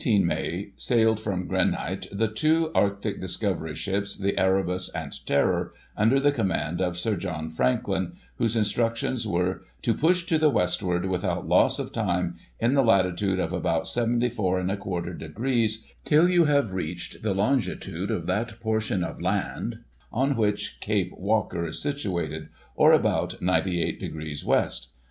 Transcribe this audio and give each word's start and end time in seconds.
265 0.03 0.23
On 0.23 0.43
18 0.43 0.63
May 0.65 0.73
sailed 0.77 1.19
from 1.19 1.47
Greenhithe 1.47 2.07
the 2.11 2.27
two 2.27 2.71
Arctic 2.73 3.21
discovery 3.21 3.75
ships, 3.75 4.17
the 4.17 4.35
Erebus 4.35 4.89
and 4.95 5.13
Terror, 5.27 5.73
under 5.95 6.19
the 6.19 6.31
command 6.31 6.81
of 6.81 6.97
Sir 6.97 7.15
John 7.15 7.51
Franklin, 7.51 8.13
whose 8.39 8.55
instructions 8.55 9.27
were" 9.27 9.61
to 9.83 9.93
push 9.93 10.25
to 10.25 10.39
the 10.39 10.49
westward, 10.49 11.05
without 11.05 11.47
loss 11.47 11.77
of 11.77 11.91
time, 11.93 12.37
in 12.59 12.73
the 12.73 12.81
latitude 12.81 13.39
of 13.39 13.53
about 13.53 13.87
74 13.87 14.61
J^ 14.63 15.19
degrees, 15.19 15.85
till 16.03 16.27
you 16.27 16.45
have 16.45 16.71
reached 16.73 17.21
the 17.21 17.35
longitude 17.35 18.09
of 18.09 18.25
that 18.25 18.59
portion 18.59 19.03
of 19.03 19.21
land 19.21 19.81
on 20.11 20.35
which 20.35 20.79
Cape 20.79 21.13
Walker 21.15 21.63
is 21.67 21.79
situated, 21.79 22.49
or 22.75 22.91
about 22.91 23.39
98 23.39 23.99
degrees 23.99 24.43
west. 24.43 24.87